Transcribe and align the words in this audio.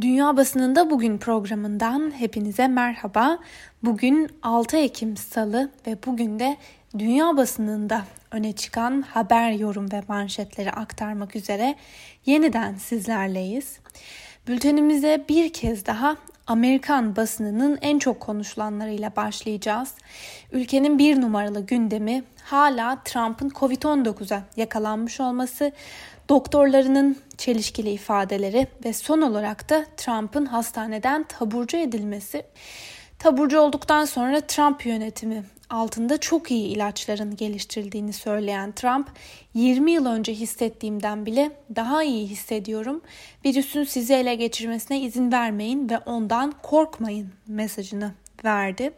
Dünya 0.00 0.36
Basınında 0.36 0.90
Bugün 0.90 1.18
programından 1.18 2.12
hepinize 2.18 2.68
merhaba. 2.68 3.38
Bugün 3.82 4.28
6 4.42 4.76
Ekim 4.76 5.16
Salı 5.16 5.70
ve 5.86 5.96
bugün 6.06 6.38
de 6.38 6.56
dünya 6.98 7.36
basınında 7.36 8.02
öne 8.30 8.52
çıkan 8.52 9.02
haber, 9.02 9.50
yorum 9.50 9.92
ve 9.92 10.02
manşetleri 10.08 10.72
aktarmak 10.72 11.36
üzere 11.36 11.74
yeniden 12.26 12.74
sizlerleyiz. 12.74 13.78
Bültenimize 14.48 15.24
bir 15.28 15.52
kez 15.52 15.86
daha 15.86 16.16
Amerikan 16.46 17.16
basınının 17.16 17.78
en 17.82 17.98
çok 17.98 18.20
konuşulanlarıyla 18.20 19.16
başlayacağız. 19.16 19.94
Ülkenin 20.52 20.98
bir 20.98 21.20
numaralı 21.20 21.66
gündemi 21.66 22.24
hala 22.44 23.02
Trump'ın 23.04 23.48
Covid-19'a 23.48 24.42
yakalanmış 24.56 25.20
olması, 25.20 25.72
doktorlarının 26.28 27.16
çelişkili 27.38 27.90
ifadeleri 27.90 28.66
ve 28.84 28.92
son 28.92 29.20
olarak 29.20 29.70
da 29.70 29.86
Trump'ın 29.96 30.46
hastaneden 30.46 31.24
taburcu 31.24 31.76
edilmesi. 31.76 32.42
Taburcu 33.18 33.60
olduktan 33.60 34.04
sonra 34.04 34.40
Trump 34.40 34.86
yönetimi 34.86 35.44
altında 35.70 36.18
çok 36.20 36.50
iyi 36.50 36.66
ilaçların 36.66 37.36
geliştirildiğini 37.36 38.12
söyleyen 38.12 38.72
Trump, 38.72 39.10
20 39.54 39.92
yıl 39.92 40.06
önce 40.06 40.34
hissettiğimden 40.34 41.26
bile 41.26 41.50
daha 41.76 42.02
iyi 42.02 42.26
hissediyorum. 42.26 43.00
Virüsün 43.44 43.84
sizi 43.84 44.14
ele 44.14 44.34
geçirmesine 44.34 45.00
izin 45.00 45.32
vermeyin 45.32 45.90
ve 45.90 45.98
ondan 45.98 46.54
korkmayın 46.62 47.32
mesajını 47.46 48.12
verdi. 48.44 48.92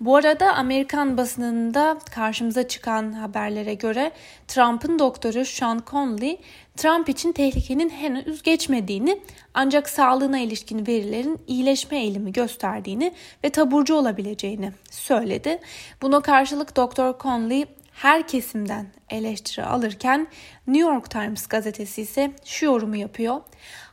Bu 0.00 0.16
arada 0.16 0.54
Amerikan 0.54 1.16
basınında 1.16 1.98
karşımıza 2.10 2.68
çıkan 2.68 3.12
haberlere 3.12 3.74
göre 3.74 4.12
Trump'ın 4.48 4.98
doktoru 4.98 5.44
Sean 5.44 5.82
Conley, 5.90 6.40
Trump 6.76 7.08
için 7.08 7.32
tehlikenin 7.32 7.90
henüz 7.90 8.42
geçmediğini 8.42 9.20
ancak 9.54 9.88
sağlığına 9.88 10.38
ilişkin 10.38 10.86
verilerin 10.86 11.38
iyileşme 11.46 11.98
eğilimi 11.98 12.32
gösterdiğini 12.32 13.12
ve 13.44 13.50
taburcu 13.50 13.94
olabileceğini 13.94 14.72
söyledi. 14.90 15.58
Buna 16.02 16.20
karşılık 16.20 16.76
Doktor 16.76 17.18
Conley 17.18 17.64
her 17.92 18.28
kesimden 18.28 18.86
eleştiri 19.10 19.64
alırken 19.64 20.26
New 20.66 20.90
York 20.92 21.10
Times 21.10 21.46
gazetesi 21.46 22.02
ise 22.02 22.30
şu 22.44 22.64
yorumu 22.64 22.96
yapıyor. 22.96 23.40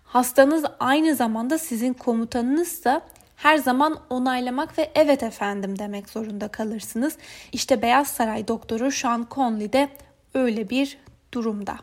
Hastanız 0.04 0.66
aynı 0.80 1.16
zamanda 1.16 1.58
sizin 1.58 1.94
komutanınızsa 1.94 3.02
her 3.38 3.58
zaman 3.58 4.00
onaylamak 4.10 4.78
ve 4.78 4.92
evet 4.96 5.24
efendim 5.24 5.80
demek 5.80 6.10
zorunda 6.10 6.48
kalırsınız. 6.48 7.18
İşte 7.52 7.82
Beyaz 7.82 8.08
Saray 8.08 8.48
doktoru 8.48 8.92
Sean 8.92 9.28
Conley 9.32 9.74
de 9.74 9.90
öyle 10.34 10.70
bir 10.70 10.98
durumda. 11.34 11.78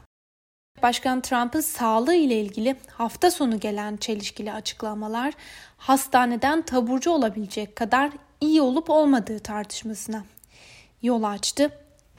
Başkan 0.82 1.20
Trump'ın 1.20 1.60
sağlığı 1.60 2.14
ile 2.14 2.41
ilgili 2.41 2.77
hafta 2.91 3.30
sonu 3.30 3.60
gelen 3.60 3.97
çelişkili 3.97 4.52
açıklamalar 4.52 5.34
hastaneden 5.77 6.62
taburcu 6.62 7.10
olabilecek 7.10 7.77
kadar 7.77 8.10
iyi 8.41 8.62
olup 8.62 8.91
olmadığı 8.91 9.38
tartışmasına 9.38 10.25
yol 11.02 11.22
açtı. 11.22 11.70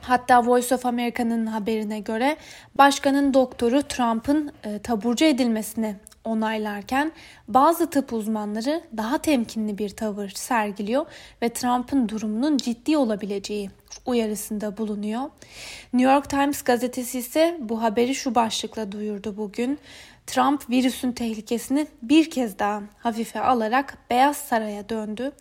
Hatta 0.02 0.46
Voice 0.46 0.76
of 0.76 0.86
America'nın 0.86 1.46
haberine 1.46 2.00
göre 2.00 2.38
başkanın 2.76 3.34
doktoru 3.34 3.82
Trump'ın 3.82 4.52
e, 4.64 4.80
taburcu 4.80 5.26
edilmesine 5.26 5.96
onaylarken 6.26 7.12
bazı 7.48 7.90
tıp 7.90 8.14
uzmanları 8.14 8.82
daha 8.98 9.18
temkinli 9.18 9.78
bir 9.78 9.90
tavır 9.90 10.30
sergiliyor 10.30 11.06
ve 11.42 11.50
Trump'ın 11.50 12.10
durumunun 12.10 12.58
ciddi 12.58 12.98
olabileceği 12.98 13.70
uyarısında 14.06 14.78
bulunuyor. 14.78 15.22
New 15.94 16.14
York 16.14 16.30
Times 16.30 16.62
gazetesi 16.62 17.20
ise 17.20 17.58
bu 17.60 17.82
haberi 17.82 18.16
şu 18.16 18.36
başlıkla 18.36 18.92
duyurdu 18.92 19.38
bugün. 19.38 19.80
Trump 20.28 20.70
virüsün 20.70 21.12
tehlikesini 21.12 21.88
bir 22.02 22.30
kez 22.30 22.60
daha 22.60 22.82
hafife 23.00 23.42
alarak 23.42 23.98
Beyaz 24.10 24.38
Saray'a 24.38 24.90
döndü. 24.90 25.32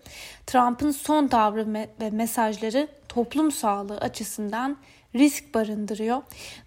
Trump'ın 0.47 0.91
son 0.91 1.27
tavrı 1.27 1.75
ve 1.75 2.11
mesajları 2.11 2.89
toplum 3.09 3.53
sağlığı 3.53 3.99
açısından 3.99 4.77
risk 5.15 5.55
barındırıyor. 5.55 6.23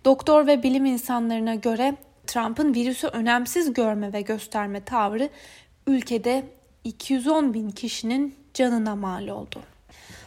Doktor 0.05 0.47
ve 0.47 0.63
bilim 0.63 0.85
insanlarına 0.85 1.55
göre 1.55 1.95
Trump'ın 2.27 2.73
virüsü 2.73 3.07
önemsiz 3.07 3.73
görme 3.73 4.13
ve 4.13 4.21
gösterme 4.21 4.83
tavrı 4.83 5.29
ülkede 5.87 6.43
210 6.83 7.53
bin 7.53 7.69
kişinin 7.69 8.35
canına 8.53 8.95
mal 8.95 9.27
oldu. 9.27 9.63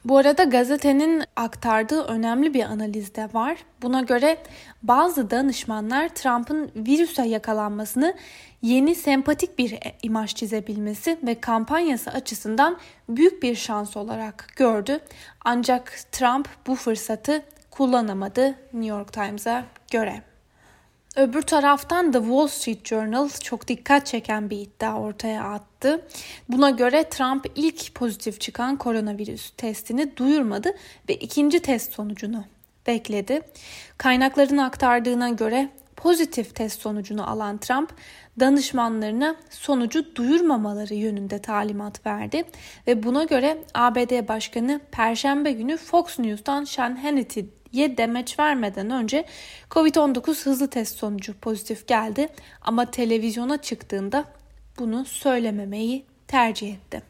Bu 0.04 0.16
arada 0.16 0.44
gazetenin 0.44 1.22
aktardığı 1.36 2.02
önemli 2.02 2.54
bir 2.54 2.64
analiz 2.64 3.14
de 3.14 3.28
var. 3.32 3.56
Buna 3.82 4.00
göre 4.00 4.36
bazı 4.82 5.30
danışmanlar 5.30 6.08
Trump'ın 6.08 6.70
virüse 6.76 7.26
yakalanmasını 7.26 8.14
yeni 8.62 8.94
sempatik 8.94 9.58
bir 9.58 9.78
imaj 10.02 10.34
çizebilmesi 10.34 11.18
ve 11.22 11.40
kampanyası 11.40 12.10
açısından 12.10 12.78
büyük 13.08 13.42
bir 13.42 13.54
şans 13.54 13.96
olarak 13.96 14.48
gördü. 14.56 15.00
Ancak 15.44 15.92
Trump 16.12 16.48
bu 16.66 16.74
fırsatı 16.74 17.42
kullanamadı 17.70 18.46
New 18.72 18.86
York 18.86 19.12
Times'a 19.12 19.64
göre. 19.90 20.29
Öbür 21.16 21.42
taraftan 21.42 22.12
da 22.12 22.20
Wall 22.20 22.46
Street 22.46 22.88
Journal 22.88 23.28
çok 23.42 23.68
dikkat 23.68 24.06
çeken 24.06 24.50
bir 24.50 24.58
iddia 24.58 25.00
ortaya 25.00 25.44
attı. 25.44 26.06
Buna 26.48 26.70
göre 26.70 27.04
Trump 27.04 27.46
ilk 27.54 27.94
pozitif 27.94 28.40
çıkan 28.40 28.76
koronavirüs 28.76 29.50
testini 29.50 30.16
duyurmadı 30.16 30.72
ve 31.08 31.14
ikinci 31.14 31.60
test 31.60 31.92
sonucunu 31.92 32.44
bekledi. 32.86 33.40
Kaynakların 33.98 34.58
aktardığına 34.58 35.28
göre 35.28 35.68
pozitif 35.96 36.54
test 36.54 36.80
sonucunu 36.80 37.30
alan 37.30 37.58
Trump 37.58 37.94
danışmanlarına 38.40 39.36
sonucu 39.50 40.16
duyurmamaları 40.16 40.94
yönünde 40.94 41.38
talimat 41.38 42.06
verdi 42.06 42.44
ve 42.86 43.02
buna 43.02 43.24
göre 43.24 43.58
ABD 43.74 44.28
Başkanı 44.28 44.80
Perşembe 44.92 45.52
günü 45.52 45.76
Fox 45.76 46.18
News'tan 46.18 46.64
Sean 46.64 46.96
Hannity 46.96 47.40
ye 47.72 47.96
demeç 47.96 48.38
vermeden 48.38 48.90
önce 48.90 49.24
Covid-19 49.70 50.44
hızlı 50.44 50.70
test 50.70 50.96
sonucu 50.96 51.34
pozitif 51.34 51.86
geldi 51.86 52.28
ama 52.62 52.90
televizyona 52.90 53.56
çıktığında 53.56 54.24
bunu 54.78 55.04
söylememeyi 55.04 56.04
tercih 56.28 56.74
etti. 56.74 57.02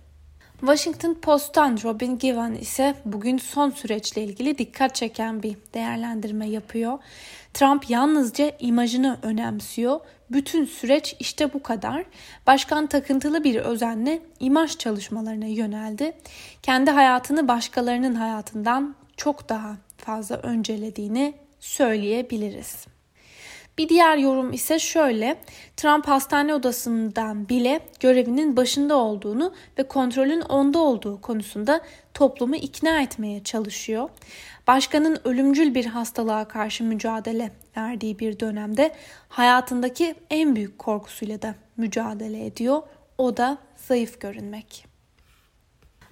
Washington 0.61 1.15
Post'tan 1.15 1.79
Robin 1.85 2.19
Givan 2.19 2.55
ise 2.55 2.95
bugün 3.05 3.39
son 3.39 3.71
süreçle 3.71 4.25
ilgili 4.25 4.59
dikkat 4.59 4.95
çeken 4.95 5.43
bir 5.43 5.57
değerlendirme 5.75 6.49
yapıyor. 6.49 6.99
Trump 7.55 7.91
yalnızca 7.91 8.53
imajını 8.59 9.19
önemsiyor. 9.23 10.01
Bütün 10.31 10.65
süreç 10.65 11.17
işte 11.21 11.53
bu 11.53 11.63
kadar. 11.63 12.05
Başkan 12.47 12.87
takıntılı 12.87 13.45
bir 13.45 13.57
özenle 13.57 14.23
imaj 14.41 14.79
çalışmalarına 14.79 15.47
yöneldi. 15.47 16.13
Kendi 16.63 16.91
hayatını 16.91 17.49
başkalarının 17.49 18.15
hayatından 18.15 18.95
çok 19.17 19.49
daha 19.49 19.77
fazla 20.01 20.37
öncelediğini 20.37 21.35
söyleyebiliriz. 21.61 22.87
Bir 23.79 23.89
diğer 23.89 24.17
yorum 24.17 24.53
ise 24.53 24.79
şöyle. 24.79 25.37
Trump 25.77 26.09
hastane 26.09 26.55
odasından 26.55 27.49
bile 27.49 27.81
görevinin 28.01 28.57
başında 28.57 28.97
olduğunu 28.97 29.55
ve 29.79 29.83
kontrolün 29.83 30.41
onda 30.41 30.79
olduğu 30.79 31.21
konusunda 31.21 31.81
toplumu 32.15 32.57
ikna 32.57 33.03
etmeye 33.03 33.45
çalışıyor. 33.45 34.09
Başkanın 34.67 35.19
ölümcül 35.25 35.75
bir 35.75 35.87
hastalığa 35.87 36.49
karşı 36.49 36.85
mücadele 36.85 37.51
verdiği 37.77 38.19
bir 38.19 38.41
dönemde 38.41 38.95
hayatındaki 39.29 40.15
en 40.31 40.57
büyük 40.57 40.79
korkusuyla 40.79 41.43
da 41.43 41.55
mücadele 41.77 42.47
ediyor. 42.47 42.83
O 43.19 43.37
da 43.37 43.59
zayıf 43.77 44.21
görünmek. 44.21 44.90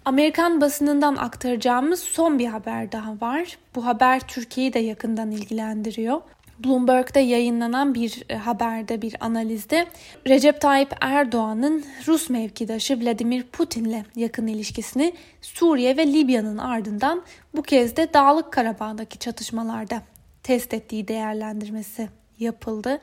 Amerikan 0.09 0.61
basınından 0.61 1.17
aktaracağımız 1.17 2.01
son 2.01 2.39
bir 2.39 2.47
haber 2.47 2.93
daha 2.93 3.21
var. 3.21 3.59
Bu 3.75 3.87
haber 3.87 4.21
Türkiye'yi 4.21 4.73
de 4.73 4.79
yakından 4.79 5.31
ilgilendiriyor. 5.31 6.21
Bloomberg'da 6.65 7.21
yayınlanan 7.21 7.95
bir 7.95 8.23
e, 8.29 8.37
haberde, 8.37 9.03
bir 9.03 9.15
analizde 9.21 9.87
Recep 10.29 10.61
Tayyip 10.61 10.97
Erdoğan'ın 11.01 11.85
Rus 12.07 12.31
mevkidaşı 12.31 13.01
Vladimir 13.01 13.43
Putin'le 13.43 14.05
yakın 14.17 14.47
ilişkisini 14.47 15.13
Suriye 15.43 15.97
ve 15.97 16.07
Libya'nın 16.07 16.59
ardından 16.59 17.23
bu 17.57 17.63
kez 17.63 17.97
de 17.97 18.15
Dağlık 18.15 18.53
Karabağ'daki 18.53 19.19
çatışmalarda 19.19 20.03
test 20.43 20.75
ettiği 20.75 21.09
değerlendirmesi 21.09 22.09
yapıldı. 22.39 23.01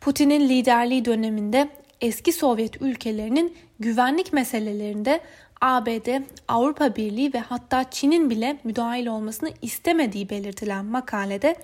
Putin'in 0.00 0.48
liderliği 0.48 1.04
döneminde 1.04 1.68
eski 2.00 2.32
Sovyet 2.32 2.82
ülkelerinin 2.82 3.56
güvenlik 3.80 4.32
meselelerinde 4.32 5.20
ABD, 5.60 6.22
Avrupa 6.48 6.96
Birliği 6.96 7.34
ve 7.34 7.38
hatta 7.38 7.90
Çin'in 7.90 8.30
bile 8.30 8.58
müdahil 8.64 9.06
olmasını 9.06 9.50
istemediği 9.62 10.30
belirtilen 10.30 10.84
makalede 10.84 11.56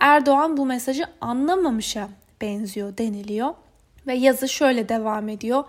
Erdoğan 0.00 0.56
bu 0.56 0.66
mesajı 0.66 1.04
anlamamışa 1.20 2.08
benziyor 2.40 2.98
deniliyor 2.98 3.54
ve 4.06 4.14
yazı 4.14 4.48
şöyle 4.48 4.88
devam 4.88 5.28
ediyor. 5.28 5.64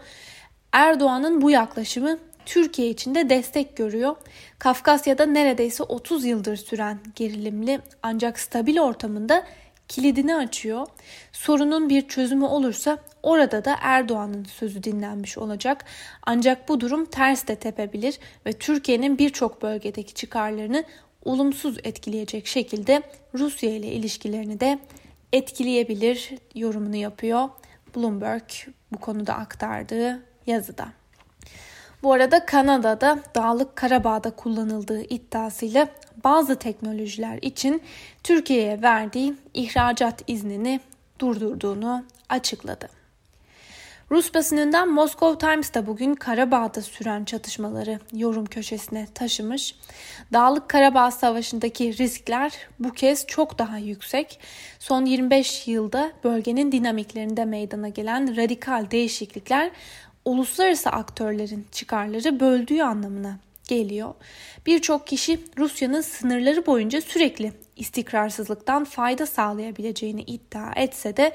Erdoğan'ın 0.72 1.42
bu 1.42 1.52
yaklaşımı 1.52 2.18
Türkiye 2.46 2.90
için 2.90 3.16
de 3.16 3.30
destek 3.30 3.78
görüyor. 3.78 4.16
Kafkasya'da 4.60 5.26
neredeyse 5.26 5.84
30 5.84 6.26
yıldır 6.26 6.58
süren 6.58 7.00
gerilimli 7.16 7.80
ancak 8.04 8.40
stabil 8.40 8.80
ortamında 8.80 9.44
kilidini 9.88 10.36
açıyor. 10.36 10.88
Sorunun 11.32 11.90
bir 11.90 12.08
çözümü 12.08 12.46
olursa 12.46 12.98
orada 13.24 13.66
da 13.66 13.76
Erdoğan'ın 13.82 14.44
sözü 14.44 14.84
dinlenmiş 14.84 15.38
olacak. 15.38 15.86
Ancak 16.24 16.70
bu 16.70 16.82
durum 16.82 17.06
ters 17.06 17.48
de 17.48 17.56
tepebilir 17.56 18.20
ve 18.46 18.54
Türkiye'nin 18.54 19.18
birçok 19.18 19.62
bölgedeki 19.62 20.14
çıkarlarını 20.14 20.84
olumsuz 21.26 21.78
etkileyecek 21.84 22.48
şekilde 22.48 23.02
Rusya 23.34 23.70
ile 23.70 23.88
ilişkilerini 23.88 24.60
de 24.60 24.80
etkileyebilir 25.34 26.30
yorumunu 26.56 26.96
yapıyor 26.96 27.50
Bloomberg 27.96 28.50
bu 28.92 28.98
konuda 28.98 29.34
aktardığı 29.34 30.24
yazıda. 30.48 31.05
Bu 32.04 32.14
arada 32.14 32.46
Kanada'da 32.46 33.20
Dağlık 33.36 33.76
Karabağ'da 33.76 34.32
kullanıldığı 34.32 35.02
iddiasıyla 35.02 35.88
bazı 36.24 36.56
teknolojiler 36.56 37.40
için 37.42 37.82
Türkiye'ye 38.24 38.82
verdiği 38.82 39.36
ihracat 39.54 40.24
iznini 40.28 40.80
durdurduğunu 41.20 42.04
açıkladı. 42.30 42.90
Rus 44.12 44.34
basınından 44.34 44.90
Moscow 44.90 45.48
Times 45.48 45.74
da 45.74 45.88
bugün 45.88 46.16
Karabağ'da 46.16 46.82
süren 46.82 47.26
çatışmaları 47.26 48.00
yorum 48.14 48.46
köşesine 48.46 49.08
taşımış. 49.14 49.76
Dağlık 50.34 50.70
Karabağ 50.70 51.12
Savaşı'ndaki 51.12 51.98
riskler 51.98 52.54
bu 52.80 52.92
kez 52.92 53.28
çok 53.28 53.60
daha 53.60 53.78
yüksek. 53.78 54.40
Son 54.80 55.06
25 55.06 55.68
yılda 55.68 56.12
bölgenin 56.24 56.72
dinamiklerinde 56.72 57.46
meydana 57.46 57.90
gelen 57.90 58.38
radikal 58.38 58.92
değişiklikler 58.92 59.72
uluslararası 60.26 60.90
aktörlerin 60.90 61.68
çıkarları 61.72 62.40
böldüğü 62.40 62.82
anlamına 62.82 63.38
geliyor. 63.68 64.14
Birçok 64.66 65.08
kişi 65.08 65.40
Rusya'nın 65.58 66.02
sınırları 66.02 66.66
boyunca 66.66 67.02
sürekli 67.02 67.54
istikrarsızlıktan 67.76 68.84
fayda 68.84 69.26
sağlayabileceğini 69.26 70.22
iddia 70.22 70.74
etse 70.76 71.18
de 71.18 71.34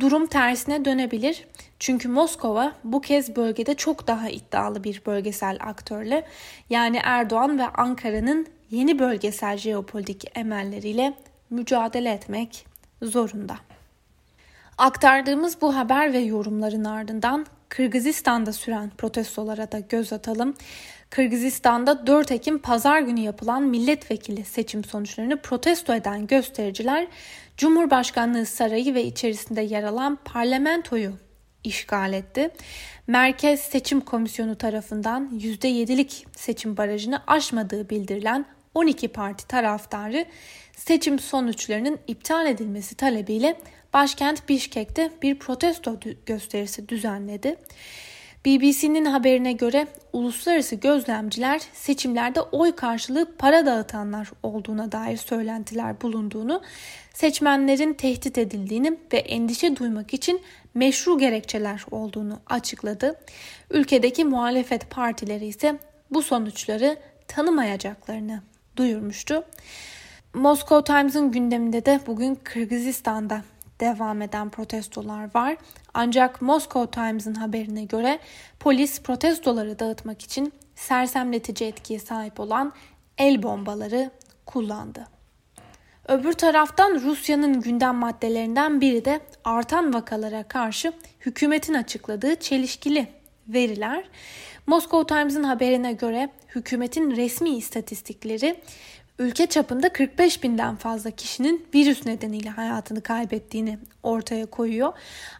durum 0.00 0.26
tersine 0.26 0.84
dönebilir. 0.84 1.44
Çünkü 1.78 2.08
Moskova 2.08 2.72
bu 2.84 3.00
kez 3.00 3.36
bölgede 3.36 3.74
çok 3.74 4.06
daha 4.06 4.28
iddialı 4.28 4.84
bir 4.84 5.02
bölgesel 5.06 5.58
aktörle 5.60 6.26
yani 6.70 7.00
Erdoğan 7.04 7.58
ve 7.58 7.66
Ankara'nın 7.68 8.46
yeni 8.70 8.98
bölgesel 8.98 9.56
jeopolitik 9.56 10.24
emelleriyle 10.38 11.14
mücadele 11.50 12.10
etmek 12.10 12.66
zorunda. 13.02 13.56
Aktardığımız 14.78 15.60
bu 15.60 15.76
haber 15.76 16.12
ve 16.12 16.18
yorumların 16.18 16.84
ardından 16.84 17.46
Kırgızistan'da 17.76 18.52
süren 18.52 18.90
protestolara 18.98 19.72
da 19.72 19.78
göz 19.78 20.12
atalım. 20.12 20.54
Kırgızistan'da 21.10 22.06
4 22.06 22.32
Ekim 22.32 22.58
pazar 22.58 23.00
günü 23.00 23.20
yapılan 23.20 23.62
milletvekili 23.62 24.44
seçim 24.44 24.84
sonuçlarını 24.84 25.42
protesto 25.42 25.94
eden 25.94 26.26
göstericiler 26.26 27.06
Cumhurbaşkanlığı 27.56 28.46
sarayı 28.46 28.94
ve 28.94 29.04
içerisinde 29.04 29.60
yer 29.60 29.82
alan 29.82 30.18
parlamentoyu 30.24 31.12
işgal 31.64 32.12
etti. 32.12 32.50
Merkez 33.06 33.60
Seçim 33.60 34.00
Komisyonu 34.00 34.58
tarafından 34.58 35.30
%7'lik 35.38 36.26
seçim 36.36 36.76
barajını 36.76 37.22
aşmadığı 37.26 37.90
bildirilen 37.90 38.46
12 38.74 39.08
parti 39.08 39.48
taraftarı 39.48 40.24
seçim 40.76 41.18
sonuçlarının 41.18 41.98
iptal 42.06 42.46
edilmesi 42.46 42.94
talebiyle 42.94 43.56
başkent 43.94 44.48
Bişkek'te 44.48 45.10
bir 45.22 45.38
protesto 45.38 46.00
gösterisi 46.26 46.88
düzenledi. 46.88 47.56
BBC'nin 48.46 49.04
haberine 49.04 49.52
göre 49.52 49.86
uluslararası 50.12 50.74
gözlemciler 50.74 51.60
seçimlerde 51.72 52.40
oy 52.40 52.76
karşılığı 52.76 53.36
para 53.36 53.66
dağıtanlar 53.66 54.30
olduğuna 54.42 54.92
dair 54.92 55.16
söylentiler 55.16 56.00
bulunduğunu, 56.00 56.62
seçmenlerin 57.14 57.94
tehdit 57.94 58.38
edildiğini 58.38 58.98
ve 59.12 59.18
endişe 59.18 59.76
duymak 59.76 60.14
için 60.14 60.40
meşru 60.74 61.18
gerekçeler 61.18 61.84
olduğunu 61.90 62.40
açıkladı. 62.46 63.20
Ülkedeki 63.70 64.24
muhalefet 64.24 64.90
partileri 64.90 65.46
ise 65.46 65.78
bu 66.10 66.22
sonuçları 66.22 66.96
tanımayacaklarını 67.28 68.42
duyurmuştu. 68.76 69.44
Moscow 70.34 70.94
Times'ın 70.94 71.32
gündeminde 71.32 71.84
de 71.84 72.00
bugün 72.06 72.34
Kırgızistan'da 72.34 73.42
devam 73.80 74.22
eden 74.22 74.50
protestolar 74.50 75.34
var. 75.34 75.56
Ancak 75.94 76.42
Moscow 76.42 76.90
Times'ın 76.90 77.34
haberine 77.34 77.84
göre 77.84 78.18
polis 78.60 79.02
protestoları 79.02 79.78
dağıtmak 79.78 80.22
için 80.22 80.52
sersemletici 80.74 81.68
etkiye 81.68 81.98
sahip 81.98 82.40
olan 82.40 82.72
el 83.18 83.42
bombaları 83.42 84.10
kullandı. 84.46 85.06
Öbür 86.08 86.32
taraftan 86.32 87.00
Rusya'nın 87.00 87.60
gündem 87.60 87.94
maddelerinden 87.94 88.80
biri 88.80 89.04
de 89.04 89.20
artan 89.44 89.94
vakalara 89.94 90.42
karşı 90.42 90.92
hükümetin 91.20 91.74
açıkladığı 91.74 92.34
çelişkili 92.34 93.06
veriler. 93.48 94.04
Moscow 94.66 95.14
Times'ın 95.14 95.44
haberine 95.44 95.92
göre 95.92 96.28
hükümetin 96.54 97.16
resmi 97.16 97.50
istatistikleri 97.50 98.60
ülke 99.18 99.46
çapında 99.46 99.88
45 99.88 100.42
binden 100.42 100.76
fazla 100.76 101.10
kişinin 101.10 101.66
virüs 101.74 102.06
nedeniyle 102.06 102.50
hayatını 102.50 103.00
kaybettiğini 103.00 103.78
ortaya 104.02 104.46
koyuyor. 104.46 104.92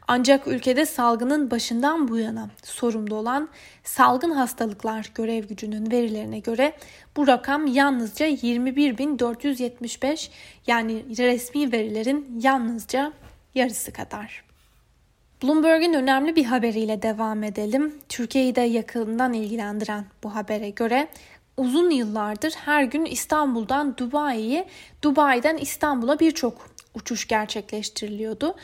Ancak 0.09 0.47
ülkede 0.47 0.87
salgının 0.87 1.51
başından 1.51 2.09
bu 2.09 2.19
yana 2.19 2.51
sorumlu 2.63 3.15
olan 3.15 3.49
salgın 3.85 4.31
hastalıklar 4.31 5.11
görev 5.15 5.45
gücünün 5.45 5.91
verilerine 5.91 6.39
göre 6.39 6.73
bu 7.17 7.27
rakam 7.27 7.67
yalnızca 7.67 8.29
21.475 8.29 10.29
yani 10.67 11.05
resmi 11.19 11.73
verilerin 11.73 12.41
yalnızca 12.43 13.13
yarısı 13.55 13.93
kadar. 13.93 14.45
Bloomberg'in 15.43 15.93
önemli 15.93 16.37
bir 16.37 16.45
haberiyle 16.45 17.03
devam 17.03 17.43
edelim. 17.43 17.95
Türkiye'yi 18.09 18.57
de 18.57 18.61
yakından 18.61 19.33
ilgilendiren 19.33 20.05
bu 20.23 20.35
habere 20.35 20.71
göre 20.71 21.09
uzun 21.57 21.91
yıllardır 21.91 22.53
her 22.53 22.85
gün 22.85 23.05
İstanbul'dan 23.05 23.97
Dubai'ye, 23.97 24.69
Dubai'den 25.03 25.57
İstanbul'a 25.57 26.19
birçok 26.21 26.71
uçuş 26.95 27.29
gerçekleştiriliyordu. 27.29 28.55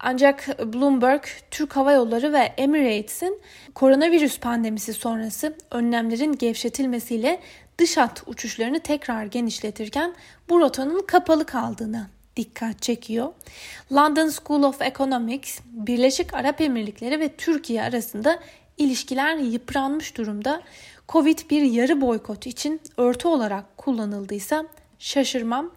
Ancak 0.00 0.58
Bloomberg, 0.74 1.22
Türk 1.50 1.76
Hava 1.76 1.92
Yolları 1.92 2.32
ve 2.32 2.38
Emirates'in 2.38 3.40
koronavirüs 3.74 4.40
pandemisi 4.40 4.94
sonrası 4.94 5.56
önlemlerin 5.70 6.32
gevşetilmesiyle 6.32 7.40
dış 7.78 7.96
hat 7.96 8.22
uçuşlarını 8.26 8.80
tekrar 8.80 9.24
genişletirken 9.24 10.14
bu 10.48 10.60
rotanın 10.60 11.02
kapalı 11.06 11.46
kaldığını 11.46 12.06
dikkat 12.36 12.82
çekiyor. 12.82 13.32
London 13.92 14.28
School 14.28 14.62
of 14.62 14.82
Economics, 14.82 15.60
Birleşik 15.64 16.34
Arap 16.34 16.60
Emirlikleri 16.60 17.20
ve 17.20 17.28
Türkiye 17.28 17.82
arasında 17.82 18.38
ilişkiler 18.78 19.36
yıpranmış 19.36 20.16
durumda. 20.16 20.62
Covid 21.08 21.38
bir 21.50 21.62
yarı 21.62 22.00
boykot 22.00 22.46
için 22.46 22.80
örtü 22.96 23.28
olarak 23.28 23.78
kullanıldıysa 23.78 24.64
şaşırmam. 24.98 25.70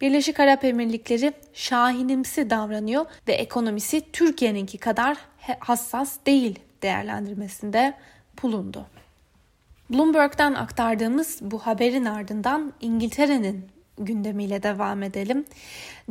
Birleşik 0.00 0.40
Arap 0.40 0.64
Emirlikleri 0.64 1.32
şahinimsi 1.52 2.50
davranıyor 2.50 3.06
ve 3.28 3.32
ekonomisi 3.32 4.02
Türkiye'ninki 4.12 4.78
kadar 4.78 5.16
hassas 5.58 6.16
değil 6.26 6.58
değerlendirmesinde 6.82 7.94
bulundu. 8.42 8.86
Bloomberg'den 9.90 10.54
aktardığımız 10.54 11.38
bu 11.40 11.58
haberin 11.58 12.04
ardından 12.04 12.72
İngiltere'nin 12.80 13.66
gündemiyle 13.98 14.62
devam 14.62 15.02
edelim. 15.02 15.44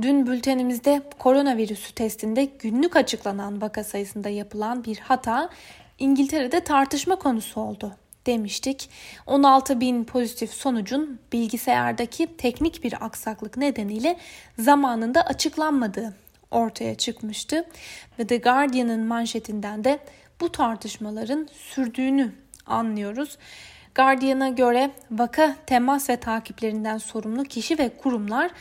Dün 0.02 0.28
bültenimizde 0.28 1.02
koronavirüsü 1.20 1.94
testinde 1.94 2.46
günlük 2.46 2.96
açıklanan 2.96 3.62
vaka 3.62 3.84
sayısında 3.84 4.30
yapılan 4.30 4.84
bir 4.84 4.98
hata 4.98 5.50
İngiltere'de 6.00 6.60
tartışma 6.60 7.16
konusu 7.16 7.62
oldu 7.62 7.96
demiştik. 8.26 8.90
16 9.26 9.80
bin 9.80 10.04
pozitif 10.04 10.54
sonucun 10.54 11.20
bilgisayardaki 11.34 12.38
teknik 12.38 12.84
bir 12.84 13.06
aksaklık 13.06 13.58
nedeniyle 13.58 14.18
zamanında 14.60 15.22
açıklanmadığı 15.22 16.14
ortaya 16.52 16.96
çıkmıştı. 16.96 17.66
Ve 18.20 18.28
The 18.28 18.38
Guardian'ın 18.38 19.06
manşetinden 19.06 19.84
de 19.84 20.00
bu 20.42 20.52
tartışmaların 20.52 21.48
sürdüğünü 21.54 22.32
anlıyoruz. 22.66 23.38
Guardian'a 23.96 24.50
göre 24.50 24.92
vaka, 25.12 25.56
temas 25.66 26.10
ve 26.10 26.18
takiplerinden 26.18 26.98
sorumlu 26.98 27.44
kişi 27.44 27.80
ve 27.80 27.90
kurumlar 27.98 28.52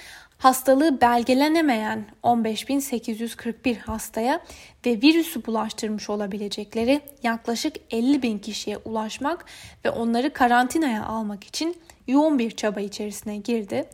hastalığı 0.40 1.00
belgelenemeyen 1.00 2.04
15.841 2.22 3.78
hastaya 3.78 4.40
ve 4.86 4.90
virüsü 5.02 5.46
bulaştırmış 5.46 6.10
olabilecekleri 6.10 7.00
yaklaşık 7.22 7.76
50 7.90 8.22
bin 8.22 8.38
kişiye 8.38 8.76
ulaşmak 8.76 9.44
ve 9.84 9.90
onları 9.90 10.32
karantinaya 10.32 11.04
almak 11.04 11.44
için 11.44 11.76
yoğun 12.06 12.38
bir 12.38 12.50
çaba 12.50 12.80
içerisine 12.80 13.36
girdi. 13.36 13.88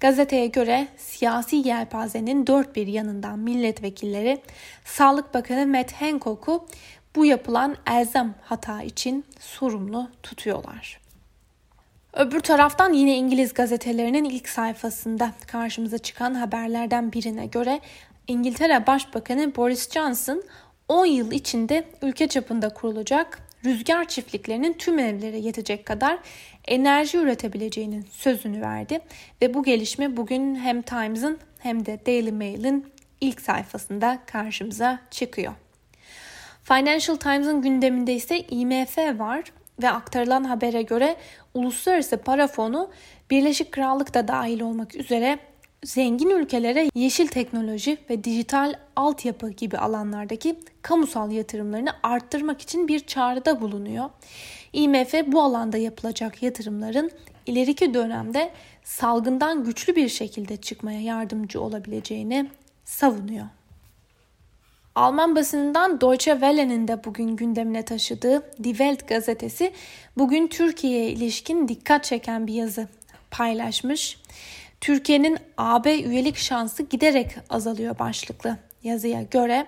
Gazeteye 0.00 0.46
göre 0.46 0.88
siyasi 0.96 1.56
yelpazenin 1.56 2.46
dört 2.46 2.76
bir 2.76 2.86
yanından 2.86 3.38
milletvekilleri 3.38 4.40
Sağlık 4.84 5.34
Bakanı 5.34 5.66
Matt 5.66 5.92
Hancock'u 5.92 6.66
bu 7.16 7.26
yapılan 7.26 7.76
elzem 7.86 8.34
hata 8.42 8.82
için 8.82 9.24
sorumlu 9.40 10.08
tutuyorlar. 10.22 11.07
Öbür 12.18 12.40
taraftan 12.40 12.92
yine 12.92 13.16
İngiliz 13.16 13.54
gazetelerinin 13.54 14.24
ilk 14.24 14.48
sayfasında 14.48 15.32
karşımıza 15.46 15.98
çıkan 15.98 16.34
haberlerden 16.34 17.12
birine 17.12 17.46
göre 17.46 17.80
İngiltere 18.26 18.86
Başbakanı 18.86 19.56
Boris 19.56 19.90
Johnson 19.90 20.42
10 20.88 21.06
yıl 21.06 21.32
içinde 21.32 21.84
ülke 22.02 22.28
çapında 22.28 22.68
kurulacak 22.68 23.38
rüzgar 23.64 24.08
çiftliklerinin 24.08 24.72
tüm 24.72 24.98
evlere 24.98 25.38
yetecek 25.38 25.86
kadar 25.86 26.18
enerji 26.64 27.18
üretebileceğinin 27.18 28.06
sözünü 28.10 28.60
verdi 28.60 29.00
ve 29.42 29.54
bu 29.54 29.62
gelişme 29.62 30.16
bugün 30.16 30.54
hem 30.54 30.82
Times'ın 30.82 31.38
hem 31.58 31.86
de 31.86 31.98
Daily 32.06 32.32
Mail'in 32.32 32.86
ilk 33.20 33.40
sayfasında 33.40 34.18
karşımıza 34.26 35.00
çıkıyor. 35.10 35.52
Financial 36.64 37.16
Times'ın 37.16 37.62
gündeminde 37.62 38.14
ise 38.14 38.40
IMF 38.40 38.98
var 38.98 39.44
ve 39.82 39.90
aktarılan 39.90 40.44
habere 40.44 40.82
göre 40.82 41.16
Uluslararası 41.54 42.16
Para 42.16 42.46
Fonu 42.46 42.90
Birleşik 43.30 43.72
Krallık 43.72 44.14
da 44.14 44.28
dahil 44.28 44.60
olmak 44.60 44.96
üzere 44.96 45.38
zengin 45.84 46.30
ülkelere 46.30 46.90
yeşil 46.94 47.26
teknoloji 47.26 47.98
ve 48.10 48.24
dijital 48.24 48.74
altyapı 48.96 49.50
gibi 49.50 49.78
alanlardaki 49.78 50.58
kamusal 50.82 51.30
yatırımlarını 51.30 51.90
arttırmak 52.02 52.60
için 52.60 52.88
bir 52.88 53.00
çağrıda 53.00 53.60
bulunuyor. 53.60 54.10
IMF 54.72 55.14
bu 55.26 55.42
alanda 55.42 55.76
yapılacak 55.76 56.42
yatırımların 56.42 57.10
ileriki 57.46 57.94
dönemde 57.94 58.50
salgından 58.84 59.64
güçlü 59.64 59.96
bir 59.96 60.08
şekilde 60.08 60.56
çıkmaya 60.56 61.00
yardımcı 61.00 61.60
olabileceğini 61.60 62.50
savunuyor. 62.84 63.46
Alman 64.98 65.36
basınından 65.36 66.00
Deutsche 66.00 66.32
Welle'nin 66.32 66.88
de 66.88 67.04
bugün 67.04 67.36
gündemine 67.36 67.84
taşıdığı 67.84 68.42
Die 68.64 68.72
Welt 68.72 69.08
gazetesi 69.08 69.72
bugün 70.16 70.48
Türkiye'ye 70.48 71.10
ilişkin 71.10 71.68
dikkat 71.68 72.04
çeken 72.04 72.46
bir 72.46 72.54
yazı 72.54 72.88
paylaşmış. 73.30 74.20
Türkiye'nin 74.80 75.38
AB 75.58 76.00
üyelik 76.00 76.36
şansı 76.36 76.82
giderek 76.82 77.36
azalıyor 77.50 77.98
başlıklı 77.98 78.56
yazıya 78.82 79.22
göre. 79.22 79.66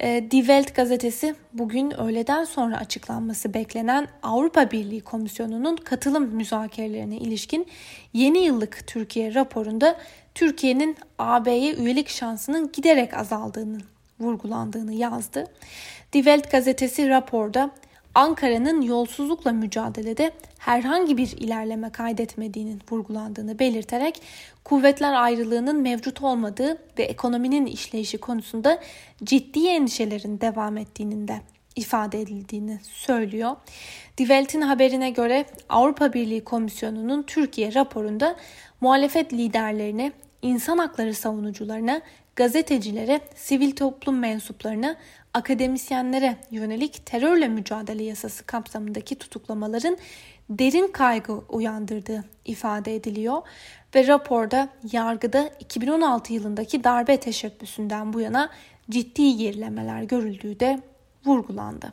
E, 0.00 0.30
Die 0.30 0.40
Welt 0.40 0.74
gazetesi 0.74 1.34
bugün 1.52 2.00
öğleden 2.00 2.44
sonra 2.44 2.76
açıklanması 2.76 3.54
beklenen 3.54 4.08
Avrupa 4.22 4.70
Birliği 4.70 5.00
Komisyonu'nun 5.00 5.76
katılım 5.76 6.26
müzakerelerine 6.26 7.16
ilişkin 7.16 7.66
yeni 8.12 8.38
yıllık 8.38 8.86
Türkiye 8.86 9.34
raporunda 9.34 9.96
Türkiye'nin 10.34 10.96
AB'ye 11.18 11.74
üyelik 11.74 12.08
şansının 12.08 12.72
giderek 12.72 13.14
azaldığını 13.14 13.78
vurgulandığını 14.20 14.92
yazdı. 14.92 15.44
Die 16.12 16.22
Welt 16.22 16.50
gazetesi 16.50 17.08
raporda 17.08 17.70
Ankara'nın 18.14 18.82
yolsuzlukla 18.82 19.52
mücadelede 19.52 20.32
herhangi 20.58 21.16
bir 21.16 21.28
ilerleme 21.36 21.90
kaydetmediğinin 21.90 22.80
vurgulandığını 22.90 23.58
belirterek 23.58 24.22
kuvvetler 24.64 25.12
ayrılığının 25.12 25.80
mevcut 25.80 26.22
olmadığı 26.22 26.78
ve 26.98 27.02
ekonominin 27.02 27.66
işleyişi 27.66 28.18
konusunda 28.18 28.78
ciddi 29.24 29.66
endişelerin 29.66 30.40
devam 30.40 30.76
ettiğinin 30.76 31.28
de 31.28 31.40
ifade 31.76 32.20
edildiğini 32.20 32.78
söylüyor. 32.82 33.56
Die 34.18 34.26
Welt'in 34.26 34.60
haberine 34.60 35.10
göre 35.10 35.44
Avrupa 35.68 36.12
Birliği 36.12 36.44
Komisyonu'nun 36.44 37.22
Türkiye 37.22 37.74
raporunda 37.74 38.36
muhalefet 38.80 39.32
liderlerine, 39.32 40.12
insan 40.42 40.78
hakları 40.78 41.14
savunucularına, 41.14 42.00
gazetecilere, 42.36 43.20
sivil 43.34 43.76
toplum 43.76 44.18
mensuplarına, 44.18 44.96
akademisyenlere 45.34 46.36
yönelik 46.50 47.06
terörle 47.06 47.48
mücadele 47.48 48.02
yasası 48.02 48.46
kapsamındaki 48.46 49.14
tutuklamaların 49.14 49.98
derin 50.50 50.92
kaygı 50.92 51.32
uyandırdığı 51.32 52.24
ifade 52.44 52.94
ediliyor 52.94 53.42
ve 53.94 54.06
raporda 54.06 54.68
yargıda 54.92 55.50
2016 55.60 56.32
yılındaki 56.32 56.84
darbe 56.84 57.16
teşebbüsünden 57.16 58.12
bu 58.12 58.20
yana 58.20 58.50
ciddi 58.90 59.36
gerilemeler 59.36 60.02
görüldüğü 60.02 60.60
de 60.60 60.80
vurgulandı. 61.26 61.92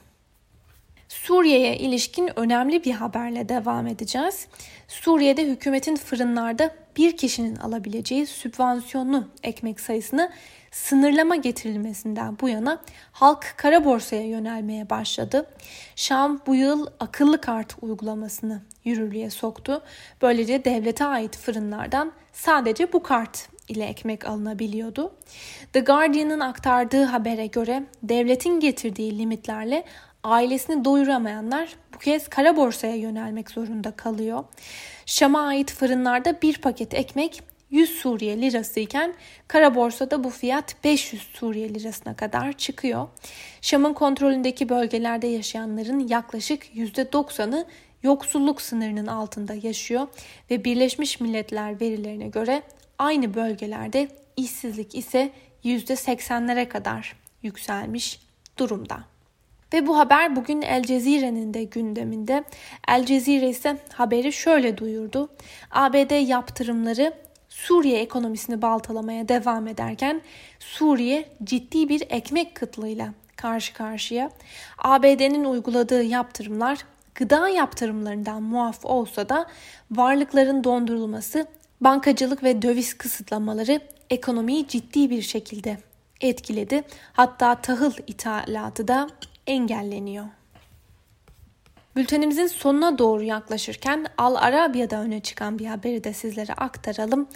Suriye'ye 1.08 1.78
ilişkin 1.78 2.40
önemli 2.40 2.84
bir 2.84 2.92
haberle 2.92 3.50
devam 3.50 3.88
edeceğiz. 3.88 4.48
Suriye'de 4.88 5.46
hükümetin 5.48 5.96
fırınlarda 5.96 6.76
bir 6.98 7.18
kişinin 7.18 7.56
alabileceği 7.56 8.26
sübvansiyonlu 8.26 9.24
ekmek 9.44 9.80
sayısını 9.80 10.32
sınırlama 10.72 11.36
getirilmesinden 11.36 12.38
bu 12.42 12.50
yana 12.50 12.82
halk 13.12 13.54
kara 13.58 13.86
borsaya 13.86 14.28
yönelmeye 14.28 14.90
başladı. 14.90 15.50
Şam 15.96 16.42
bu 16.48 16.56
yıl 16.56 16.88
akıllı 17.00 17.42
kart 17.42 17.76
uygulamasını 17.82 18.62
yürürlüğe 18.84 19.30
soktu. 19.30 19.82
Böylece 20.22 20.66
devlete 20.66 21.06
ait 21.06 21.38
fırınlardan 21.38 22.12
sadece 22.34 22.94
bu 22.94 23.04
kart 23.04 23.50
ile 23.68 23.86
ekmek 23.86 24.26
alınabiliyordu. 24.26 25.16
The 25.74 25.80
Guardian'ın 25.80 26.40
aktardığı 26.40 27.04
habere 27.04 27.48
göre 27.48 27.84
devletin 28.04 28.60
getirdiği 28.60 29.18
limitlerle 29.18 29.84
ailesini 30.24 30.86
doyuramayanlar 30.86 31.70
bu 31.94 31.98
kez 31.98 32.28
kara 32.28 32.58
borsaya 32.58 32.96
yönelmek 32.96 33.52
zorunda 33.52 33.92
kalıyor. 33.92 34.44
Şam'a 35.06 35.42
ait 35.42 35.72
fırınlarda 35.72 36.42
bir 36.42 36.58
paket 36.58 36.94
ekmek 36.94 37.44
100 37.70 37.90
Suriye 37.90 38.42
lirası 38.42 38.80
iken 38.80 39.14
kara 39.48 39.76
borsada 39.76 40.24
bu 40.24 40.30
fiyat 40.30 40.84
500 40.84 41.22
Suriye 41.22 41.74
lirasına 41.74 42.16
kadar 42.16 42.54
çıkıyor. 42.54 43.08
Şam'ın 43.62 43.94
kontrolündeki 43.94 44.70
bölgelerde 44.70 45.28
yaşayanların 45.28 46.08
yaklaşık 46.08 46.76
%90'ı 46.76 47.66
yoksulluk 48.04 48.62
sınırının 48.62 49.08
altında 49.08 49.54
yaşıyor 49.54 50.08
ve 50.52 50.64
Birleşmiş 50.64 51.20
Milletler 51.20 51.82
verilerine 51.82 52.28
göre 52.28 52.62
aynı 52.98 53.34
bölgelerde 53.34 54.08
işsizlik 54.38 54.96
ise 54.96 55.32
%80'lere 55.64 56.70
kadar 56.70 57.16
yükselmiş 57.42 58.20
durumda. 58.58 59.17
Ve 59.74 59.88
bu 59.88 59.98
haber 59.98 60.36
bugün 60.36 60.62
El 60.62 60.84
Cezire'nin 60.84 61.54
de 61.54 61.64
gündeminde. 61.64 62.44
El 62.88 63.06
Cezire 63.06 63.50
ise 63.50 63.78
haberi 63.94 64.34
şöyle 64.34 64.78
duyurdu. 64.78 65.30
ABD 65.72 66.28
yaptırımları 66.28 67.14
Suriye 67.50 68.02
ekonomisini 68.02 68.62
baltalamaya 68.62 69.28
devam 69.28 69.68
ederken 69.68 70.22
Suriye 70.60 71.30
ciddi 71.44 71.90
bir 71.90 72.04
ekmek 72.10 72.56
kıtlığıyla 72.56 73.14
karşı 73.36 73.74
karşıya. 73.74 74.32
ABD'nin 74.78 75.46
uyguladığı 75.46 76.04
yaptırımlar 76.04 76.78
gıda 77.16 77.50
yaptırımlarından 77.50 78.44
muaf 78.44 78.86
olsa 78.86 79.30
da 79.30 79.46
varlıkların 79.92 80.64
dondurulması, 80.64 81.48
bankacılık 81.82 82.44
ve 82.44 82.62
döviz 82.62 82.94
kısıtlamaları 82.94 83.80
ekonomiyi 84.10 84.68
ciddi 84.68 85.10
bir 85.10 85.22
şekilde 85.22 85.78
etkiledi. 86.22 86.84
Hatta 87.14 87.56
tahıl 87.56 87.94
ithalatı 88.08 88.88
da 88.88 89.08
engelleniyor. 89.48 90.26
Bültenimizin 91.96 92.48
sonuna 92.48 92.98
doğru 92.98 93.24
yaklaşırken 93.24 94.06
Al 94.18 94.36
Arabiya'da 94.36 95.02
öne 95.02 95.20
çıkan 95.20 95.60
bir 95.60 95.66
haberi 95.66 96.04
de 96.04 96.14
sizlere 96.14 96.54
aktaralım. 96.54 97.28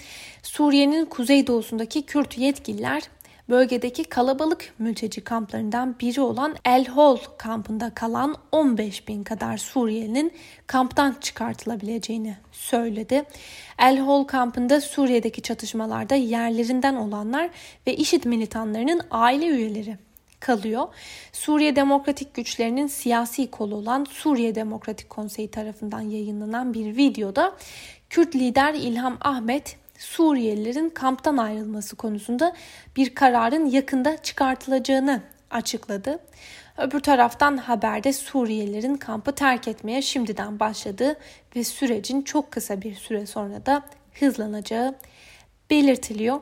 Suriye'nin 0.43 1.05
kuzeydoğusundaki 1.05 2.05
Kürt 2.05 2.37
yetkililer 2.37 3.03
bölgedeki 3.49 4.03
kalabalık 4.03 4.73
mülteci 4.79 5.21
kamplarından 5.21 5.95
biri 5.99 6.21
olan 6.21 6.55
El 6.65 6.87
Hol 6.87 7.17
kampında 7.37 7.93
kalan 7.93 8.35
15 8.51 9.07
bin 9.07 9.23
kadar 9.23 9.57
Suriyelinin 9.57 10.33
kamptan 10.67 11.15
çıkartılabileceğini 11.21 12.35
söyledi. 12.51 13.23
El 13.79 13.99
Hol 13.99 14.23
kampında 14.23 14.81
Suriye'deki 14.81 15.41
çatışmalarda 15.41 16.15
yerlerinden 16.15 16.95
olanlar 16.95 17.49
ve 17.87 17.95
IŞİD 17.95 18.25
militanlarının 18.25 19.01
aile 19.11 19.47
üyeleri 19.47 19.97
kalıyor. 20.41 20.87
Suriye 21.31 21.75
Demokratik 21.75 22.33
Güçlerinin 22.33 22.87
siyasi 22.87 23.51
kolu 23.51 23.75
olan 23.75 24.05
Suriye 24.09 24.55
Demokratik 24.55 25.09
Konseyi 25.09 25.51
tarafından 25.51 26.01
yayınlanan 26.01 26.73
bir 26.73 26.97
videoda 26.97 27.53
Kürt 28.09 28.35
lider 28.35 28.73
İlham 28.73 29.17
Ahmet 29.21 29.77
Suriyelilerin 29.97 30.89
kamptan 30.89 31.37
ayrılması 31.37 31.95
konusunda 31.95 32.55
bir 32.95 33.15
kararın 33.15 33.65
yakında 33.65 34.17
çıkartılacağını 34.17 35.21
açıkladı. 35.51 36.19
Öbür 36.77 36.99
taraftan 36.99 37.57
haberde 37.57 38.13
Suriyelilerin 38.13 38.95
kampı 38.95 39.31
terk 39.31 39.67
etmeye 39.67 40.01
şimdiden 40.01 40.59
başladığı 40.59 41.15
ve 41.55 41.63
sürecin 41.63 42.21
çok 42.21 42.51
kısa 42.51 42.81
bir 42.81 42.95
süre 42.95 43.25
sonra 43.25 43.65
da 43.65 43.83
hızlanacağı 44.19 44.95
belirtiliyor. 45.71 46.41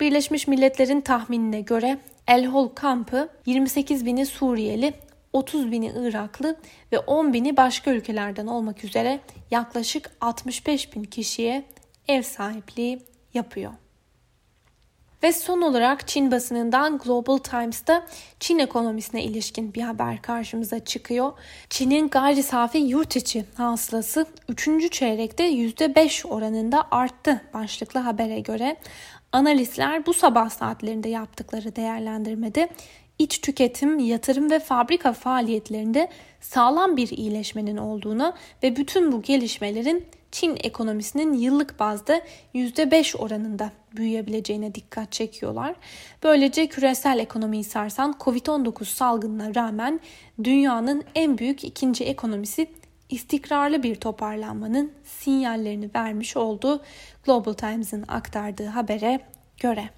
Birleşmiş 0.00 0.48
Milletler'in 0.48 1.00
tahminine 1.00 1.60
göre 1.60 1.98
El 2.26 2.46
Hol 2.46 2.68
kampı 2.68 3.28
28 3.46 4.06
bini 4.06 4.26
Suriyeli, 4.26 4.94
30 5.32 5.70
bini 5.70 5.92
Iraklı 5.96 6.56
ve 6.92 6.98
10 6.98 7.32
bini 7.32 7.56
başka 7.56 7.90
ülkelerden 7.90 8.46
olmak 8.46 8.84
üzere 8.84 9.20
yaklaşık 9.50 10.10
65 10.20 10.96
bin 10.96 11.04
kişiye 11.04 11.64
ev 12.08 12.22
sahipliği 12.22 12.98
yapıyor. 13.34 13.72
Ve 15.22 15.32
son 15.32 15.60
olarak 15.60 16.08
Çin 16.08 16.30
basınından 16.30 16.98
Global 16.98 17.38
Times'ta 17.38 18.06
Çin 18.40 18.58
ekonomisine 18.58 19.24
ilişkin 19.24 19.74
bir 19.74 19.82
haber 19.82 20.22
karşımıza 20.22 20.78
çıkıyor. 20.78 21.32
Çin'in 21.70 22.08
gayri 22.08 22.42
safi 22.42 22.78
yurt 22.78 23.16
içi 23.16 23.44
hasılası 23.54 24.26
3. 24.48 24.92
çeyrekte 24.92 25.50
%5 25.50 26.26
oranında 26.26 26.88
arttı 26.90 27.40
başlıklı 27.54 28.00
habere 28.00 28.40
göre. 28.40 28.76
Analistler 29.32 30.06
bu 30.06 30.14
sabah 30.14 30.50
saatlerinde 30.50 31.08
yaptıkları 31.08 31.76
değerlendirmede 31.76 32.68
iç 33.18 33.40
tüketim, 33.40 33.98
yatırım 33.98 34.50
ve 34.50 34.58
fabrika 34.58 35.12
faaliyetlerinde 35.12 36.08
sağlam 36.40 36.96
bir 36.96 37.08
iyileşmenin 37.08 37.76
olduğunu 37.76 38.32
ve 38.62 38.76
bütün 38.76 39.12
bu 39.12 39.22
gelişmelerin 39.22 40.06
Çin 40.32 40.58
ekonomisinin 40.60 41.32
yıllık 41.32 41.80
bazda 41.80 42.20
%5 42.54 43.16
oranında 43.16 43.72
büyüyebileceğine 43.96 44.74
dikkat 44.74 45.12
çekiyorlar. 45.12 45.74
Böylece 46.22 46.66
küresel 46.66 47.18
ekonomiyi 47.18 47.64
sarsan 47.64 48.16
Covid-19 48.20 48.84
salgınına 48.84 49.54
rağmen 49.54 50.00
dünyanın 50.44 51.04
en 51.14 51.38
büyük 51.38 51.64
ikinci 51.64 52.04
ekonomisi 52.04 52.66
istikrarlı 53.08 53.82
bir 53.82 53.94
toparlanmanın 53.94 54.92
sinyallerini 55.04 55.90
vermiş 55.94 56.36
oldu 56.36 56.82
Global 57.24 57.52
Times'ın 57.52 58.04
aktardığı 58.08 58.66
habere 58.66 59.20
göre. 59.60 59.90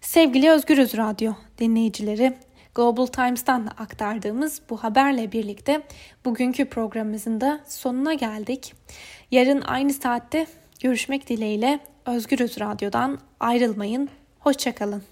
Sevgili 0.00 0.50
Özgürüz 0.50 0.96
Radyo 0.96 1.32
dinleyicileri, 1.58 2.36
Global 2.78 3.06
Times'tan 3.06 3.68
aktardığımız 3.78 4.62
bu 4.70 4.76
haberle 4.76 5.32
birlikte 5.32 5.82
bugünkü 6.24 6.64
programımızın 6.64 7.40
da 7.40 7.60
sonuna 7.68 8.14
geldik. 8.14 8.74
Yarın 9.30 9.60
aynı 9.60 9.92
saatte 9.92 10.46
görüşmek 10.82 11.28
dileğiyle 11.28 11.80
Özgürüz 12.06 12.60
Radyo'dan 12.60 13.18
ayrılmayın. 13.40 14.08
Hoşçakalın. 14.38 15.02